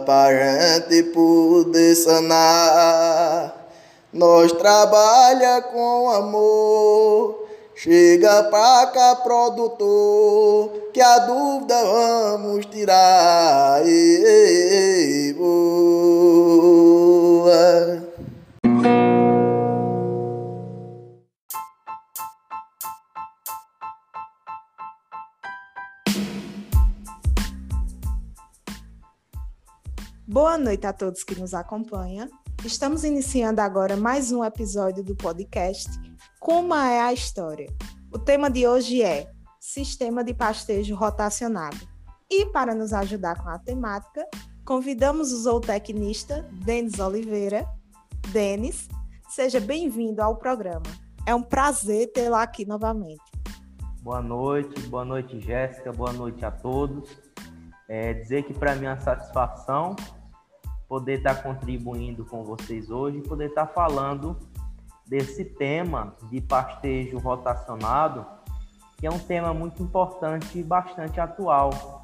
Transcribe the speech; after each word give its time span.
para 0.00 0.78
gente 0.78 1.02
poder 1.04 1.94
sanar. 1.94 3.54
Nós 4.12 4.52
trabalha 4.52 5.62
com 5.62 6.10
amor. 6.10 7.40
Chega 7.74 8.42
pra 8.44 8.90
cá, 8.92 9.16
produtor, 9.24 10.90
que 10.92 11.00
a 11.00 11.18
dúvida 11.20 11.82
vamos 11.82 12.66
tirar. 12.66 13.80
Ei, 13.86 13.90
ei, 13.90 14.24
ei, 14.26 15.19
Boa 30.40 30.56
noite 30.56 30.86
a 30.86 30.92
todos 30.94 31.22
que 31.22 31.38
nos 31.38 31.52
acompanham. 31.52 32.26
Estamos 32.64 33.04
iniciando 33.04 33.60
agora 33.60 33.94
mais 33.94 34.32
um 34.32 34.42
episódio 34.42 35.04
do 35.04 35.14
podcast 35.14 35.90
Como 36.40 36.74
é 36.74 36.98
a 36.98 37.12
História. 37.12 37.66
O 38.10 38.18
tema 38.18 38.48
de 38.48 38.66
hoje 38.66 39.02
é 39.02 39.30
Sistema 39.60 40.24
de 40.24 40.32
Pastejo 40.32 40.94
Rotacionado. 40.94 41.76
E 42.30 42.46
para 42.46 42.74
nos 42.74 42.94
ajudar 42.94 43.36
com 43.36 43.50
a 43.50 43.58
temática, 43.58 44.26
convidamos 44.64 45.30
o 45.30 45.42
zootecnista 45.42 46.48
Denis 46.64 46.98
Oliveira. 46.98 47.68
Denis, 48.32 48.88
seja 49.28 49.60
bem-vindo 49.60 50.22
ao 50.22 50.36
programa. 50.36 50.86
É 51.26 51.34
um 51.34 51.42
prazer 51.42 52.12
tê-lo 52.14 52.36
aqui 52.36 52.64
novamente. 52.64 53.30
Boa 54.00 54.22
noite, 54.22 54.80
boa 54.88 55.04
noite, 55.04 55.38
Jéssica, 55.38 55.92
boa 55.92 56.14
noite 56.14 56.42
a 56.46 56.50
todos. 56.50 57.10
É 57.86 58.14
dizer 58.14 58.44
que 58.44 58.54
para 58.54 58.74
mim 58.74 58.86
é 58.86 58.88
uma 58.88 59.00
satisfação 59.00 59.94
poder 60.90 61.18
estar 61.18 61.36
tá 61.36 61.42
contribuindo 61.42 62.24
com 62.24 62.42
vocês 62.42 62.90
hoje, 62.90 63.20
poder 63.20 63.50
estar 63.50 63.66
tá 63.66 63.72
falando 63.72 64.36
desse 65.06 65.44
tema 65.44 66.16
de 66.28 66.40
pastejo 66.40 67.16
rotacionado, 67.18 68.26
que 68.98 69.06
é 69.06 69.10
um 69.10 69.18
tema 69.20 69.54
muito 69.54 69.80
importante 69.80 70.58
e 70.58 70.64
bastante 70.64 71.20
atual, 71.20 72.02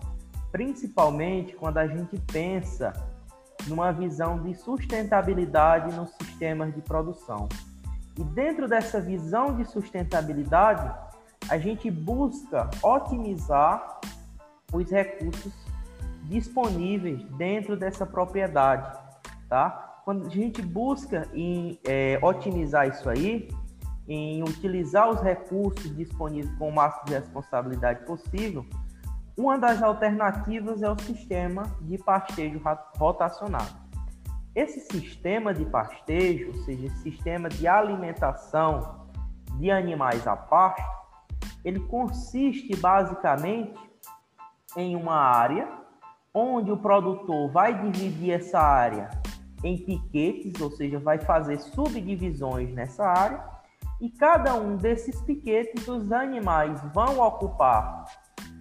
principalmente 0.53 1.57
quando 1.57 1.79
a 1.79 1.89
gente 1.89 2.17
pensa 2.33 2.93
numa 3.67 3.91
visão 3.91 4.41
de 4.41 4.55
sustentabilidade 4.55 5.93
nos 5.93 6.11
sistemas 6.11 6.73
de 6.73 6.81
produção. 6.81 7.49
E 8.17 8.23
dentro 8.23 8.69
dessa 8.69 9.01
visão 9.01 9.57
de 9.57 9.65
sustentabilidade, 9.65 10.95
a 11.49 11.59
gente 11.59 11.91
busca 11.91 12.71
otimizar 12.85 14.01
os 14.73 14.89
recursos 14.89 15.66
disponíveis 16.29 17.23
dentro 17.37 17.77
dessa 17.77 18.05
propriedade, 18.05 18.99
tá? 19.49 20.01
Quando 20.05 20.27
a 20.27 20.31
gente 20.31 20.63
busca 20.63 21.29
em 21.35 21.79
é, 21.85 22.19
otimizar 22.23 22.89
isso 22.89 23.09
aí, 23.09 23.49
em 24.09 24.43
utilizar 24.43 25.09
os 25.11 25.21
recursos 25.21 25.95
disponíveis 25.97 26.55
com 26.57 26.69
o 26.69 26.75
máximo 26.75 27.07
de 27.07 27.15
responsabilidade 27.15 28.05
possível, 28.05 28.65
uma 29.37 29.59
das 29.59 29.83
alternativas 29.83 30.83
é 30.83 30.91
o 30.91 30.99
sistema 30.99 31.65
de 31.83 31.99
pastejo 31.99 32.61
rotacionado. 32.97 33.87
Esse 34.55 34.81
sistema 34.81 35.53
de 35.53 35.67
pastejo, 35.67 36.49
ou 36.49 36.55
seja, 36.65 36.89
sistema 36.97 37.49
de 37.49 37.69
alimentação 37.69 39.07
de 39.59 39.71
animais 39.71 40.27
a 40.27 40.35
pasto, 40.35 40.83
ele 41.65 41.81
consiste 41.81 42.75
basicamente 42.77 43.79
em 44.77 44.97
uma 44.97 45.17
área 45.17 45.69
onde 46.39 46.71
o 46.71 46.77
produtor 46.77 47.51
vai 47.51 47.91
dividir 47.91 48.33
essa 48.33 48.61
área 48.61 49.09
em 49.65 49.79
piquetes, 49.79 50.61
ou 50.61 50.71
seja, 50.71 50.99
vai 50.99 51.19
fazer 51.19 51.59
subdivisões 51.59 52.71
nessa 52.75 53.07
área, 53.07 53.43
e 53.99 54.11
cada 54.11 54.55
um 54.55 54.77
desses 54.77 55.19
piquetes 55.23 55.89
os 55.89 56.13
animais 56.13 56.79
vão 56.93 57.19
ocupar, 57.21 58.05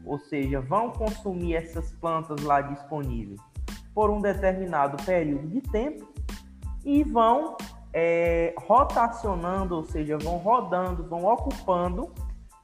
ou 0.05 0.17
seja, 0.17 0.61
vão 0.61 0.89
consumir 0.89 1.55
essas 1.55 1.91
plantas 1.91 2.41
lá 2.43 2.61
disponíveis 2.61 3.41
por 3.93 4.09
um 4.09 4.21
determinado 4.21 4.95
período 5.03 5.49
de 5.49 5.59
tempo 5.59 6.07
e 6.85 7.03
vão 7.03 7.57
é, 7.91 8.55
rotacionando, 8.57 9.75
ou 9.75 9.83
seja, 9.83 10.17
vão 10.17 10.37
rodando, 10.37 11.03
vão 11.09 11.25
ocupando 11.25 12.09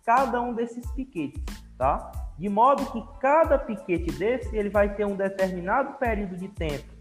cada 0.05 0.41
um 0.41 0.53
desses 0.53 0.89
piquetes, 0.91 1.43
tá? 1.78 2.11
De 2.41 2.50
modo 2.50 2.88
que 2.88 3.06
cada 3.19 3.56
piquete 3.59 4.12
desse 4.13 4.57
ele 4.57 4.68
vai 4.68 4.96
ter 4.96 5.06
um 5.06 5.16
determinado 5.16 5.94
período 6.00 6.35
de 6.35 6.47
tempo 6.47 6.91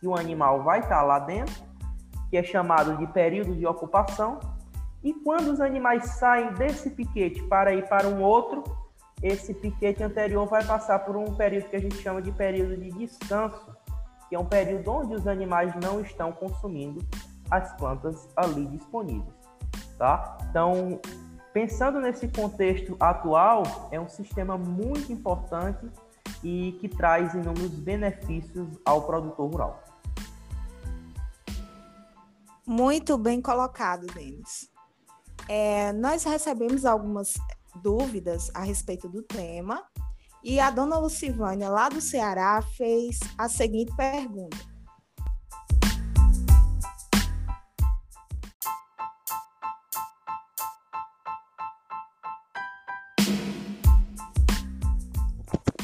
que 0.00 0.08
o 0.08 0.16
animal 0.16 0.64
vai 0.64 0.80
estar 0.80 1.00
lá 1.02 1.20
dentro, 1.20 1.62
que 2.28 2.36
é 2.36 2.42
chamado 2.42 2.96
de 2.96 3.06
período 3.06 3.54
de 3.54 3.64
ocupação, 3.64 4.40
e 5.00 5.14
quando 5.14 5.52
os 5.52 5.60
animais 5.60 6.06
saem 6.18 6.52
desse 6.54 6.90
piquete 6.90 7.40
para 7.44 7.72
ir 7.72 7.88
para 7.88 8.08
um 8.08 8.20
outro, 8.20 8.64
esse 9.22 9.54
piquete 9.54 10.02
anterior 10.02 10.44
vai 10.48 10.64
passar 10.64 10.98
por 11.04 11.16
um 11.16 11.36
período 11.36 11.70
que 11.70 11.76
a 11.76 11.80
gente 11.80 11.94
chama 12.02 12.20
de 12.20 12.32
período 12.32 12.76
de 12.76 12.90
descanso, 12.90 13.64
que 14.28 14.34
é 14.34 14.38
um 14.40 14.44
período 14.44 14.90
onde 14.90 15.14
os 15.14 15.28
animais 15.28 15.72
não 15.80 16.00
estão 16.00 16.32
consumindo 16.32 17.00
as 17.48 17.72
plantas 17.74 18.28
ali 18.36 18.66
disponíveis, 18.66 19.34
tá? 19.96 20.36
Então, 20.50 21.00
Pensando 21.52 22.00
nesse 22.00 22.28
contexto 22.28 22.96
atual, 23.00 23.62
é 23.90 23.98
um 23.98 24.08
sistema 24.08 24.56
muito 24.56 25.12
importante 25.12 25.90
e 26.44 26.76
que 26.80 26.88
traz 26.88 27.34
inúmeros 27.34 27.70
benefícios 27.70 28.68
ao 28.84 29.02
produtor 29.02 29.50
rural. 29.50 29.84
Muito 32.66 33.16
bem 33.16 33.40
colocado, 33.40 34.06
Denis. 34.08 34.70
É, 35.48 35.92
nós 35.94 36.22
recebemos 36.24 36.84
algumas 36.84 37.34
dúvidas 37.82 38.50
a 38.54 38.62
respeito 38.62 39.08
do 39.08 39.22
tema 39.22 39.82
e 40.44 40.60
a 40.60 40.70
dona 40.70 40.98
Lucivânia, 40.98 41.70
lá 41.70 41.88
do 41.88 42.00
Ceará, 42.00 42.60
fez 42.76 43.18
a 43.38 43.48
seguinte 43.48 43.94
pergunta. 43.96 44.77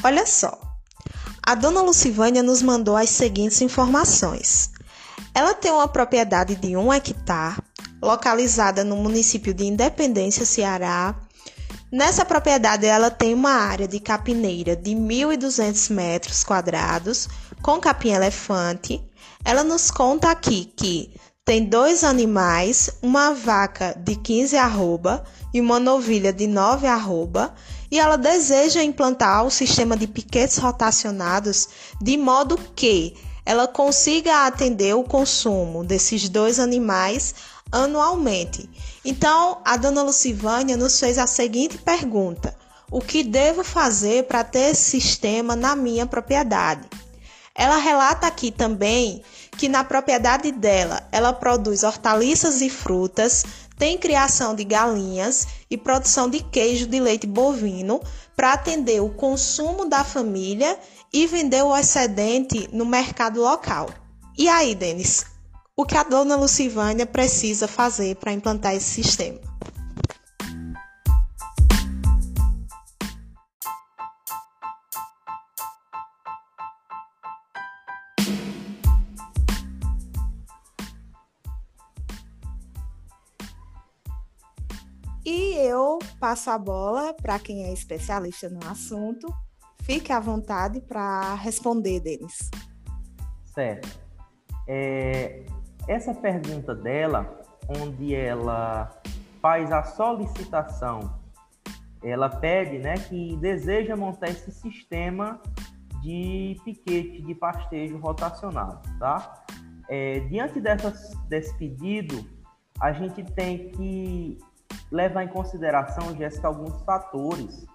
Olha 0.05 0.27
só, 0.27 0.55
a 1.41 1.55
dona 1.55 1.81
Lucivânia 1.81 2.43
nos 2.43 2.61
mandou 2.61 2.95
as 2.95 3.09
seguintes 3.09 3.59
informações. 3.61 4.69
Ela 5.33 5.55
tem 5.55 5.71
uma 5.71 5.87
propriedade 5.87 6.55
de 6.55 6.77
um 6.77 6.93
hectare, 6.93 7.59
localizada 7.99 8.83
no 8.83 8.97
município 8.97 9.51
de 9.51 9.65
Independência, 9.65 10.45
Ceará. 10.45 11.15
Nessa 11.91 12.23
propriedade, 12.23 12.85
ela 12.85 13.09
tem 13.09 13.33
uma 13.33 13.49
área 13.49 13.87
de 13.87 13.99
capineira 13.99 14.75
de 14.75 14.91
1.200 14.91 15.91
metros 15.91 16.43
quadrados, 16.43 17.27
com 17.63 17.79
capim-elefante. 17.79 19.03
Ela 19.43 19.63
nos 19.63 19.89
conta 19.89 20.29
aqui 20.29 20.71
que 20.77 21.15
tem 21.43 21.65
dois 21.65 22.03
animais, 22.03 22.91
uma 23.01 23.33
vaca 23.33 23.95
de 23.97 24.15
15 24.15 24.55
arroba 24.55 25.23
e 25.51 25.59
uma 25.59 25.79
novilha 25.79 26.31
de 26.31 26.45
9 26.45 26.85
arroba, 26.85 27.55
e 27.95 27.99
ela 27.99 28.17
deseja 28.17 28.83
implantar 28.83 29.45
o 29.45 29.49
sistema 29.49 29.95
de 29.95 30.05
piquetes 30.05 30.57
rotacionados 30.57 31.69
de 32.01 32.17
modo 32.17 32.59
que 32.75 33.15
ela 33.45 33.69
consiga 33.69 34.45
atender 34.45 34.93
o 34.93 35.03
consumo 35.05 35.81
desses 35.81 36.27
dois 36.27 36.59
animais 36.59 37.33
anualmente. 37.71 38.69
Então, 39.05 39.61
a 39.63 39.77
dona 39.77 40.03
Lucivânia 40.03 40.75
nos 40.75 40.99
fez 40.99 41.17
a 41.17 41.25
seguinte 41.25 41.77
pergunta: 41.77 42.53
O 42.91 42.99
que 42.99 43.23
devo 43.23 43.63
fazer 43.63 44.25
para 44.25 44.43
ter 44.43 44.71
esse 44.71 44.99
sistema 44.99 45.55
na 45.55 45.73
minha 45.73 46.05
propriedade? 46.05 46.89
Ela 47.57 47.77
relata 47.77 48.27
aqui 48.27 48.51
também 48.51 49.23
que 49.57 49.69
na 49.69 49.85
propriedade 49.85 50.51
dela 50.51 51.07
ela 51.13 51.31
produz 51.31 51.83
hortaliças 51.83 52.61
e 52.61 52.69
frutas, 52.69 53.45
tem 53.77 53.97
criação 53.97 54.55
de 54.55 54.63
galinhas 54.63 55.47
e 55.69 55.77
produção 55.77 56.29
de 56.29 56.41
queijo 56.41 56.87
de 56.87 56.99
leite 56.99 57.27
bovino 57.27 58.01
para 58.35 58.53
atender 58.53 59.01
o 59.01 59.09
consumo 59.09 59.85
da 59.85 60.03
família 60.03 60.77
e 61.11 61.27
vender 61.27 61.63
o 61.63 61.75
excedente 61.75 62.69
no 62.71 62.85
mercado 62.85 63.41
local. 63.41 63.89
E 64.37 64.49
aí, 64.49 64.75
Denis, 64.75 65.25
o 65.75 65.85
que 65.85 65.97
a 65.97 66.03
dona 66.03 66.35
Lucivânia 66.35 67.05
precisa 67.05 67.67
fazer 67.67 68.15
para 68.15 68.33
implantar 68.33 68.75
esse 68.75 69.03
sistema? 69.03 69.39
Passo 86.25 86.49
a 86.49 86.57
bola 86.57 87.13
para 87.13 87.37
quem 87.37 87.65
é 87.65 87.71
especialista 87.71 88.49
no 88.49 88.57
assunto. 88.67 89.31
Fique 89.83 90.11
à 90.11 90.19
vontade 90.19 90.81
para 90.81 91.35
responder, 91.35 91.99
Denis. 91.99 92.49
Certo. 93.53 93.87
É, 94.67 95.45
essa 95.87 96.15
pergunta 96.15 96.73
dela, 96.73 97.39
onde 97.69 98.15
ela 98.15 98.91
faz 99.39 99.71
a 99.71 99.83
solicitação, 99.83 101.19
ela 102.01 102.27
pede 102.27 102.79
né, 102.79 102.95
que 102.95 103.37
deseja 103.37 103.95
montar 103.95 104.29
esse 104.29 104.51
sistema 104.51 105.39
de 106.01 106.59
piquete 106.65 107.21
de 107.21 107.35
pastejo 107.35 107.99
rotacionado, 107.99 108.81
tá? 108.97 109.45
É, 109.87 110.21
diante 110.21 110.59
dessas, 110.59 111.13
desse 111.29 111.55
pedido, 111.55 112.27
a 112.79 112.91
gente 112.91 113.23
tem 113.23 113.69
que 113.69 114.39
levar 114.91 115.23
em 115.23 115.27
consideração, 115.27 116.15
Jéssica, 116.15 116.47
alguns 116.47 116.81
fatores, 116.83 117.65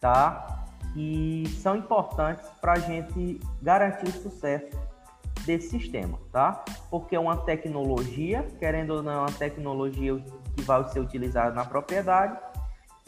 tá? 0.00 0.64
Que 0.94 1.44
são 1.60 1.76
importantes 1.76 2.48
para 2.60 2.72
a 2.72 2.78
gente 2.78 3.40
garantir 3.60 4.08
o 4.08 4.12
sucesso 4.12 4.78
desse 5.44 5.70
sistema, 5.70 6.18
tá? 6.32 6.64
Porque 6.90 7.16
é 7.16 7.20
uma 7.20 7.36
tecnologia, 7.38 8.46
querendo 8.58 8.94
ou 8.94 9.02
não, 9.02 9.12
é 9.12 9.18
uma 9.18 9.32
tecnologia 9.32 10.18
que 10.54 10.62
vai 10.62 10.86
ser 10.88 11.00
utilizada 11.00 11.54
na 11.54 11.64
propriedade, 11.64 12.38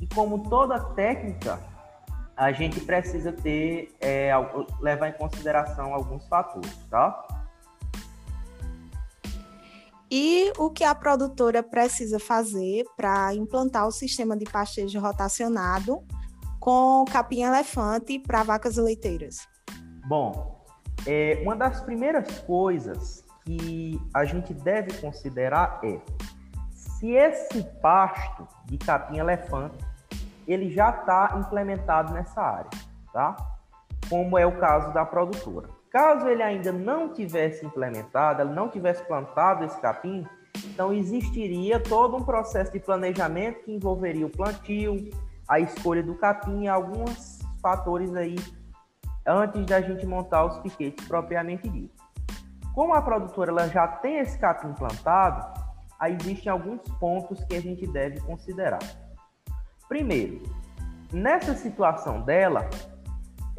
e 0.00 0.06
como 0.06 0.48
toda 0.48 0.80
técnica, 0.80 1.60
a 2.36 2.52
gente 2.52 2.80
precisa 2.80 3.32
ter, 3.32 3.94
é, 4.00 4.32
levar 4.80 5.08
em 5.08 5.12
consideração 5.12 5.92
alguns 5.92 6.26
fatores, 6.26 6.74
tá? 6.88 7.39
E 10.10 10.52
o 10.58 10.70
que 10.70 10.82
a 10.82 10.92
produtora 10.92 11.62
precisa 11.62 12.18
fazer 12.18 12.84
para 12.96 13.32
implantar 13.34 13.86
o 13.86 13.92
sistema 13.92 14.36
de 14.36 14.44
pastejo 14.44 14.98
rotacionado 14.98 16.02
com 16.58 17.04
capim 17.04 17.42
elefante 17.42 18.18
para 18.18 18.42
vacas 18.42 18.76
leiteiras? 18.76 19.46
Bom, 20.06 20.64
é, 21.06 21.40
uma 21.42 21.54
das 21.54 21.80
primeiras 21.80 22.40
coisas 22.40 23.24
que 23.44 24.00
a 24.12 24.24
gente 24.24 24.52
deve 24.52 24.92
considerar 25.00 25.80
é 25.84 26.00
se 26.74 27.12
esse 27.12 27.62
pasto 27.80 28.46
de 28.66 28.76
capim 28.78 29.18
elefante 29.18 29.78
ele 30.46 30.70
já 30.70 30.90
está 30.90 31.36
implementado 31.38 32.12
nessa 32.12 32.42
área, 32.42 32.70
tá? 33.12 33.36
Como 34.08 34.36
é 34.36 34.44
o 34.44 34.58
caso 34.58 34.92
da 34.92 35.06
produtora. 35.06 35.68
Caso 35.90 36.28
ele 36.28 36.42
ainda 36.42 36.70
não 36.70 37.12
tivesse 37.12 37.66
implementado, 37.66 38.42
ele 38.42 38.52
não 38.52 38.69
tivesse 38.69 39.04
plantado 39.04 39.64
esse 39.64 39.81
capim, 39.81 40.25
então 40.64 40.92
existiria 40.92 41.81
todo 41.81 42.16
um 42.16 42.22
processo 42.22 42.72
de 42.72 42.78
planejamento 42.78 43.64
que 43.64 43.72
envolveria 43.72 44.26
o 44.26 44.31
plantio, 44.31 45.10
a 45.48 45.58
escolha 45.58 46.02
do 46.02 46.14
capim 46.14 46.62
e 46.62 46.69
alguns 46.69 47.40
fatores 47.60 48.14
aí 48.14 48.37
antes 49.26 49.66
da 49.66 49.81
gente 49.81 50.06
montar 50.06 50.44
os 50.44 50.58
piquetes 50.58 51.06
propriamente 51.06 51.69
dito. 51.69 52.00
Como 52.72 52.94
a 52.94 53.02
produtora 53.02 53.50
ela 53.50 53.69
já 53.69 53.87
tem 53.88 54.19
esse 54.19 54.38
capim 54.38 54.72
plantado, 54.72 55.60
aí 55.98 56.16
existem 56.20 56.52
alguns 56.52 56.81
pontos 57.00 57.42
que 57.44 57.56
a 57.56 57.60
gente 57.60 57.84
deve 57.88 58.20
considerar. 58.20 58.78
Primeiro, 59.88 60.40
nessa 61.12 61.54
situação 61.54 62.22
dela, 62.22 62.70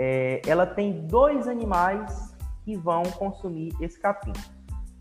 é, 0.03 0.41
ela 0.47 0.65
tem 0.65 1.05
dois 1.05 1.47
animais 1.47 2.35
que 2.65 2.75
vão 2.75 3.03
consumir 3.03 3.71
esse 3.79 3.99
capim, 3.99 4.33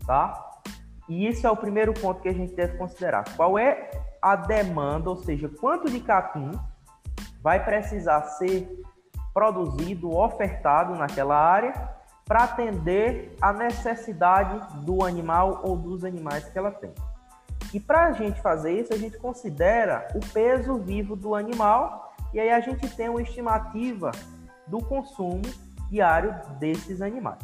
tá? 0.05 0.61
E 1.09 1.27
isso 1.27 1.47
é 1.47 1.49
o 1.49 1.57
primeiro 1.57 1.91
ponto 1.91 2.21
que 2.21 2.29
a 2.29 2.33
gente 2.33 2.53
deve 2.53 2.77
considerar. 2.77 3.25
Qual 3.35 3.57
é 3.57 3.89
a 4.21 4.35
demanda, 4.35 5.09
ou 5.09 5.17
seja, 5.17 5.49
quanto 5.49 5.89
de 5.89 5.99
capim 6.01 6.51
vai 7.41 7.65
precisar 7.65 8.21
ser 8.21 8.69
produzido, 9.33 10.15
ofertado 10.15 10.93
naquela 10.93 11.35
área 11.35 11.73
para 12.23 12.43
atender 12.43 13.35
a 13.41 13.51
necessidade 13.51 14.85
do 14.85 15.03
animal 15.03 15.61
ou 15.63 15.75
dos 15.75 16.05
animais 16.05 16.47
que 16.47 16.59
ela 16.59 16.69
tem. 16.69 16.93
E 17.73 17.79
para 17.79 18.05
a 18.05 18.11
gente 18.11 18.39
fazer 18.39 18.79
isso, 18.79 18.93
a 18.93 18.97
gente 18.97 19.17
considera 19.17 20.07
o 20.13 20.19
peso 20.31 20.77
vivo 20.77 21.15
do 21.15 21.33
animal 21.33 22.13
e 22.31 22.39
aí 22.39 22.51
a 22.51 22.59
gente 22.59 22.87
tem 22.95 23.09
uma 23.09 23.21
estimativa 23.21 24.11
do 24.71 24.79
consumo 24.79 25.43
diário 25.89 26.33
desses 26.57 27.01
animais. 27.01 27.43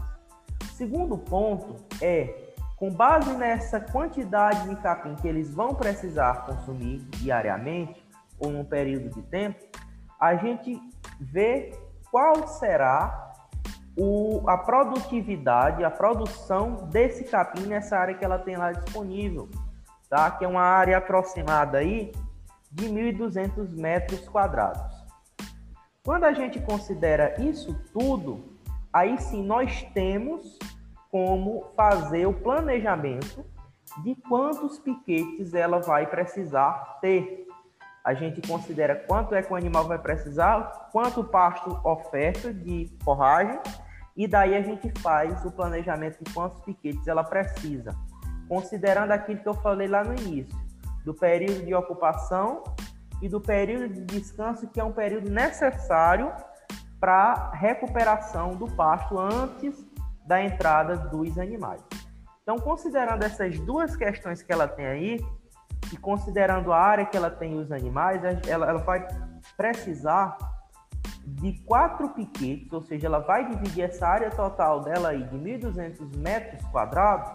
Segundo 0.72 1.18
ponto 1.18 1.76
é, 2.02 2.54
com 2.78 2.90
base 2.90 3.32
nessa 3.34 3.80
quantidade 3.80 4.70
de 4.70 4.76
capim 4.78 5.14
que 5.16 5.28
eles 5.28 5.54
vão 5.54 5.76
precisar 5.76 6.46
consumir 6.46 7.00
diariamente 7.18 8.02
ou 8.40 8.50
num 8.50 8.64
período 8.64 9.10
de 9.10 9.22
tempo, 9.24 9.60
a 10.20 10.36
gente 10.36 10.80
vê 11.20 11.78
qual 12.10 12.48
será 12.48 13.34
o, 13.98 14.44
a 14.48 14.58
produtividade, 14.58 15.84
a 15.84 15.92
produção 15.92 16.88
desse 16.92 17.24
capim 17.26 17.64
nessa 17.64 17.98
área 17.98 18.14
que 18.14 18.24
ela 18.24 18.38
tem 18.38 18.56
lá 18.56 18.72
disponível, 18.72 19.50
tá? 20.10 20.32
que 20.32 20.46
é 20.46 20.48
uma 20.48 20.62
área 20.62 20.98
aproximada 21.00 21.80
aí 21.80 22.14
de 22.72 22.88
1.200 22.88 23.76
metros 23.76 24.28
quadrados. 24.30 24.97
Quando 26.08 26.24
a 26.24 26.32
gente 26.32 26.62
considera 26.62 27.36
isso 27.38 27.78
tudo, 27.92 28.58
aí 28.94 29.18
sim 29.18 29.44
nós 29.44 29.84
temos 29.94 30.58
como 31.12 31.66
fazer 31.76 32.26
o 32.26 32.32
planejamento 32.32 33.46
de 34.04 34.16
quantos 34.16 34.80
piquetes 34.80 35.54
ela 35.54 35.82
vai 35.82 36.08
precisar 36.08 37.00
ter. 37.02 37.46
A 38.06 38.14
gente 38.14 38.42
considera 38.48 38.96
quanto 38.96 39.36
é 39.36 39.44
que 39.44 39.52
o 39.52 39.56
animal 39.58 39.84
vai 39.84 40.00
precisar, 40.00 40.88
quanto 40.94 41.26
pasto 41.26 41.78
oferta 41.84 42.54
de 42.54 42.90
forragem, 43.04 43.60
e 44.16 44.30
daí 44.30 44.56
a 44.56 44.62
gente 44.62 44.90
faz 45.02 45.44
o 45.44 45.52
planejamento 45.52 46.24
de 46.24 46.34
quantos 46.34 46.62
piquetes 46.62 47.06
ela 47.06 47.26
precisa, 47.26 47.94
considerando 48.48 49.12
aquilo 49.12 49.42
que 49.42 49.50
eu 49.50 49.56
falei 49.56 49.90
lá 49.90 50.06
no 50.06 50.14
início, 50.14 50.58
do 51.04 51.14
período 51.14 51.66
de 51.66 51.76
ocupação 51.76 52.64
e 53.22 53.30
do 53.30 53.42
período 53.42 53.94
de 53.94 54.02
descanso, 54.02 54.68
que 54.68 54.80
é 54.80 54.84
um 54.84 54.92
período 54.92 55.30
necessário 55.30 56.32
para 57.00 57.52
recuperação 57.52 58.56
do 58.56 58.68
pasto 58.68 59.18
antes 59.20 59.86
da 60.26 60.44
entrada 60.44 60.98
dos 60.98 61.38
animais. 61.38 61.82
Então, 62.44 62.58
considerando 62.58 63.24
essas 63.24 63.60
duas 63.60 63.96
questões 63.96 64.42
que 64.42 64.52
ela 64.52 64.68
tem 64.68 64.86
aí, 64.86 65.20
e 65.92 65.98
considerando 65.98 66.72
a 66.74 66.80
área 66.80 67.06
que 67.06 67.16
ela 67.16 67.30
tem 67.30 67.58
os 67.58 67.72
animais, 67.72 68.22
ela, 68.48 68.66
ela 68.68 68.80
vai 68.80 69.08
precisar 69.56 70.38
de 71.26 71.54
quatro 71.64 72.10
piquetes, 72.10 72.72
ou 72.72 72.82
seja, 72.82 73.08
ela 73.08 73.20
vai 73.20 73.48
dividir 73.50 73.84
essa 73.84 74.08
área 74.08 74.32
total 74.32 74.82
dela 74.82 75.10
aí 75.10 75.24
de 75.24 75.38
1.200 75.38 76.18
metros 76.18 76.66
quadrados 76.68 77.32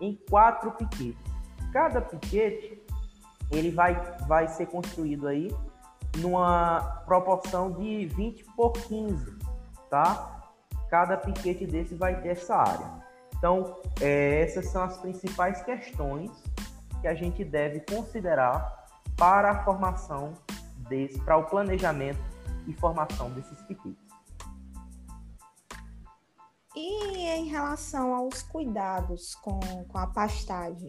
em 0.00 0.18
quatro 0.28 0.72
piquetes. 0.72 1.32
Cada 1.72 2.00
piquete 2.02 2.81
ele 3.52 3.70
vai, 3.70 3.94
vai 4.26 4.48
ser 4.48 4.66
construído 4.66 5.28
aí 5.28 5.54
numa 6.18 7.02
proporção 7.06 7.70
de 7.72 8.06
20 8.06 8.44
por 8.56 8.72
15, 8.72 9.38
tá? 9.88 10.50
Cada 10.90 11.16
piquete 11.16 11.66
desse 11.66 11.94
vai 11.94 12.20
ter 12.20 12.30
essa 12.30 12.56
área. 12.56 13.02
Então, 13.36 13.80
é, 14.00 14.42
essas 14.42 14.66
são 14.68 14.82
as 14.82 14.98
principais 14.98 15.62
questões 15.62 16.30
que 17.00 17.08
a 17.08 17.14
gente 17.14 17.44
deve 17.44 17.80
considerar 17.80 18.86
para 19.16 19.50
a 19.50 19.64
formação 19.64 20.34
desse, 20.88 21.18
para 21.20 21.36
o 21.36 21.44
planejamento 21.44 22.20
e 22.66 22.72
formação 22.74 23.30
desses 23.30 23.60
piquetes. 23.62 24.00
E 26.74 27.26
em 27.26 27.46
relação 27.48 28.14
aos 28.14 28.42
cuidados 28.42 29.34
com, 29.34 29.60
com 29.88 29.98
a 29.98 30.06
pastagem, 30.06 30.88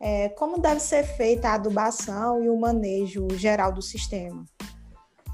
é, 0.00 0.28
como 0.30 0.60
deve 0.60 0.80
ser 0.80 1.04
feita 1.04 1.48
a 1.48 1.54
adubação 1.54 2.42
e 2.42 2.48
o 2.48 2.58
manejo 2.58 3.26
geral 3.32 3.72
do 3.72 3.82
sistema? 3.82 4.44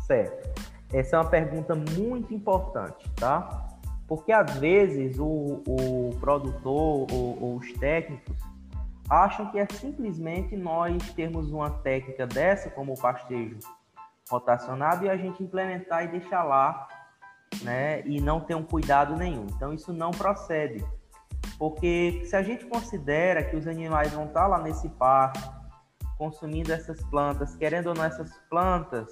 Certo. 0.07 0.63
Essa 0.93 1.17
é 1.17 1.19
uma 1.19 1.29
pergunta 1.29 1.75
muito 1.75 2.33
importante, 2.33 3.11
tá? 3.17 3.69
Porque 4.07 4.33
às 4.33 4.55
vezes 4.55 5.19
o, 5.19 5.63
o 5.67 6.11
produtor 6.21 7.07
ou, 7.11 7.43
ou 7.43 7.57
os 7.57 7.73
técnicos 7.75 8.37
acham 9.09 9.51
que 9.51 9.59
é 9.59 9.67
simplesmente 9.71 10.57
nós 10.57 11.13
termos 11.15 11.51
uma 11.51 11.71
técnica 11.71 12.27
dessa, 12.27 12.71
como 12.71 12.93
o 12.93 13.01
pastejo 13.01 13.59
rotacionado, 14.31 15.05
e 15.05 15.11
a 15.11 15.17
gente 15.17 15.43
implementar 15.43 16.05
e 16.05 16.09
deixar 16.09 16.43
lá, 16.45 16.87
né? 17.63 18.03
E 18.07 18.21
não 18.21 18.41
ter 18.41 18.55
um 18.55 18.63
cuidado 18.63 19.17
nenhum. 19.17 19.47
Então 19.55 19.73
isso 19.73 19.93
não 19.93 20.11
procede. 20.11 20.85
Porque 21.59 22.23
se 22.25 22.35
a 22.35 22.43
gente 22.43 22.67
considera 22.67 23.43
que 23.43 23.57
os 23.57 23.67
animais 23.67 24.13
vão 24.13 24.27
estar 24.27 24.47
lá 24.47 24.61
nesse 24.61 24.89
parque, 24.91 25.41
consumindo 26.19 26.73
essas 26.73 27.03
plantas, 27.05 27.55
querendo 27.57 27.89
ou 27.89 27.95
não, 27.95 28.05
essas 28.05 28.31
plantas 28.49 29.11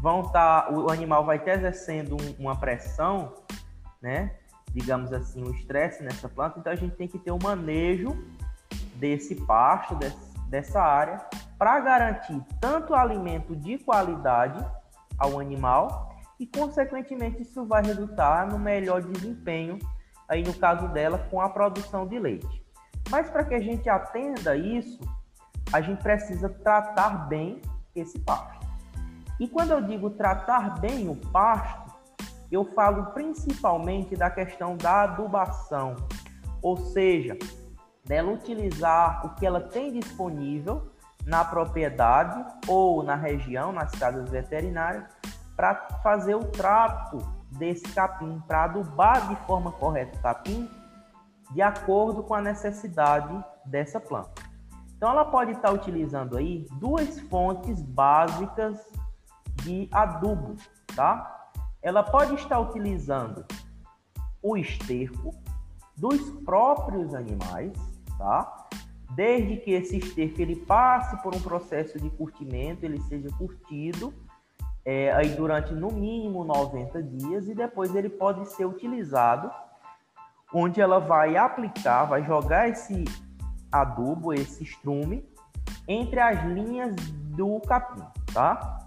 vão 0.00 0.20
estar, 0.20 0.72
o 0.72 0.90
animal 0.90 1.24
vai 1.24 1.36
estar 1.36 1.54
exercendo 1.54 2.16
um, 2.16 2.42
uma 2.42 2.56
pressão, 2.58 3.34
né? 4.00 4.36
Digamos 4.72 5.12
assim, 5.12 5.42
um 5.42 5.50
estresse 5.50 6.02
nessa 6.02 6.28
planta, 6.28 6.58
então 6.58 6.72
a 6.72 6.76
gente 6.76 6.96
tem 6.96 7.08
que 7.08 7.18
ter 7.18 7.30
o 7.30 7.36
um 7.36 7.42
manejo 7.42 8.16
desse 8.96 9.34
pasto, 9.34 9.94
desse, 9.94 10.38
dessa 10.48 10.80
área, 10.80 11.24
para 11.58 11.80
garantir 11.80 12.40
tanto 12.60 12.94
alimento 12.94 13.56
de 13.56 13.78
qualidade 13.78 14.64
ao 15.18 15.40
animal 15.40 16.14
e, 16.38 16.46
consequentemente, 16.46 17.42
isso 17.42 17.64
vai 17.64 17.82
resultar 17.82 18.46
no 18.46 18.58
melhor 18.58 19.02
desempenho, 19.02 19.78
aí 20.28 20.42
no 20.42 20.54
caso 20.54 20.88
dela, 20.88 21.18
com 21.30 21.40
a 21.40 21.48
produção 21.48 22.06
de 22.06 22.18
leite. 22.18 22.64
Mas 23.10 23.30
para 23.30 23.44
que 23.44 23.54
a 23.54 23.60
gente 23.60 23.88
atenda 23.88 24.56
isso, 24.56 25.00
a 25.72 25.80
gente 25.80 26.02
precisa 26.02 26.48
tratar 26.48 27.28
bem 27.28 27.60
esse 27.94 28.18
pasto. 28.18 28.66
E 29.38 29.46
quando 29.46 29.72
eu 29.72 29.80
digo 29.82 30.10
tratar 30.10 30.80
bem 30.80 31.08
o 31.08 31.16
pasto, 31.16 31.94
eu 32.50 32.64
falo 32.74 33.06
principalmente 33.06 34.16
da 34.16 34.30
questão 34.30 34.76
da 34.76 35.02
adubação, 35.02 35.96
ou 36.62 36.76
seja, 36.76 37.36
dela 38.04 38.32
utilizar 38.32 39.26
o 39.26 39.34
que 39.34 39.44
ela 39.44 39.60
tem 39.60 39.92
disponível 39.92 40.90
na 41.24 41.44
propriedade 41.44 42.44
ou 42.68 43.02
na 43.02 43.16
região, 43.16 43.72
nas 43.72 43.90
casas 43.92 44.30
veterinárias, 44.30 45.04
para 45.56 45.74
fazer 46.02 46.34
o 46.36 46.44
trato 46.44 47.18
desse 47.56 47.84
capim, 47.92 48.42
para 48.46 48.64
adubar 48.64 49.28
de 49.28 49.36
forma 49.46 49.72
correta 49.72 50.18
o 50.18 50.22
capim, 50.22 50.68
de 51.52 51.62
acordo 51.62 52.22
com 52.22 52.34
a 52.34 52.40
necessidade 52.40 53.44
dessa 53.64 54.00
planta. 54.00 54.42
Então, 54.96 55.10
ela 55.10 55.24
pode 55.24 55.52
estar 55.52 55.72
utilizando 55.72 56.36
aí 56.36 56.66
duas 56.80 57.20
fontes 57.20 57.82
básicas 57.82 58.78
de 59.62 59.88
adubo, 59.92 60.56
tá? 60.94 61.50
Ela 61.82 62.02
pode 62.02 62.34
estar 62.34 62.58
utilizando 62.58 63.44
o 64.42 64.56
esterco 64.56 65.34
dos 65.96 66.30
próprios 66.44 67.14
animais, 67.14 67.72
tá? 68.18 68.66
Desde 69.14 69.56
que 69.58 69.70
esse 69.72 69.98
esterco 69.98 70.40
ele 70.40 70.56
passe 70.56 71.16
por 71.22 71.34
um 71.34 71.40
processo 71.40 71.98
de 71.98 72.10
curtimento, 72.10 72.84
ele 72.84 73.00
seja 73.02 73.28
curtido 73.36 74.12
é, 74.86 75.12
aí 75.12 75.30
durante 75.30 75.74
no 75.74 75.90
mínimo 75.90 76.44
90 76.44 77.02
dias 77.02 77.48
e 77.48 77.54
depois 77.54 77.92
ele 77.92 78.08
pode 78.08 78.46
ser 78.50 78.64
utilizado 78.64 79.50
onde 80.54 80.80
ela 80.80 81.00
vai 81.00 81.36
aplicar, 81.36 82.04
vai 82.04 82.24
jogar 82.24 82.68
esse 82.68 83.04
adubo, 83.70 84.32
esse 84.32 84.62
estrume 84.62 85.28
entre 85.88 86.20
as 86.20 86.40
linhas 86.44 86.94
do 86.94 87.60
capim, 87.60 88.02
tá? 88.32 88.78